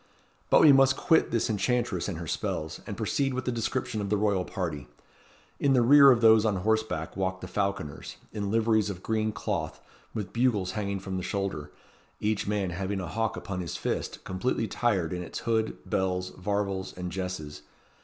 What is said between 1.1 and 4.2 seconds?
this enchantress and her spells, and proceed with the description of the